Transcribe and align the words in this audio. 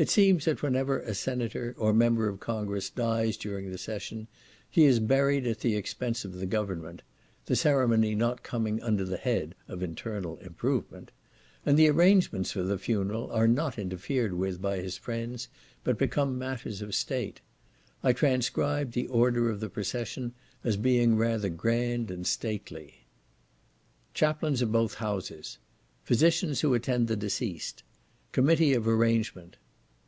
It 0.00 0.08
seems 0.08 0.46
that 0.46 0.62
whenever 0.62 1.00
a 1.00 1.12
senator 1.14 1.74
or 1.76 1.92
member 1.92 2.26
of 2.26 2.40
Congress 2.40 2.88
dies 2.88 3.36
during 3.36 3.70
the 3.70 3.76
session, 3.76 4.28
he 4.70 4.86
is 4.86 4.98
buried 4.98 5.46
at 5.46 5.58
the 5.60 5.76
expense 5.76 6.24
of 6.24 6.32
the 6.32 6.46
government, 6.46 7.02
(the 7.44 7.54
ceremony 7.54 8.14
not 8.14 8.42
coming 8.42 8.80
under 8.82 9.04
the 9.04 9.18
head 9.18 9.54
of 9.68 9.82
internal 9.82 10.38
improvement), 10.38 11.10
and 11.66 11.78
the 11.78 11.86
arrangements 11.90 12.50
for 12.50 12.62
the 12.62 12.78
funeral 12.78 13.30
are 13.30 13.46
not 13.46 13.78
interfered 13.78 14.32
with 14.32 14.62
by 14.62 14.78
his 14.78 14.96
friends, 14.96 15.48
but 15.84 15.98
become 15.98 16.38
matters 16.38 16.80
of 16.80 16.94
State. 16.94 17.42
I 18.02 18.14
transcribed 18.14 18.94
the 18.94 19.06
order 19.06 19.50
of 19.50 19.60
the 19.60 19.68
procession 19.68 20.32
as 20.64 20.78
being 20.78 21.16
rather 21.16 21.50
grand 21.50 22.10
and 22.10 22.26
stately. 22.26 23.04
Chaplains 24.14 24.62
of 24.62 24.72
both 24.72 24.94
Houses. 24.94 25.58
Physicians 26.04 26.62
who 26.62 26.72
attend 26.72 27.06
the 27.06 27.16
deceased. 27.16 27.82
Committee 28.32 28.72
of 28.72 28.88
arrangement. 28.88 29.58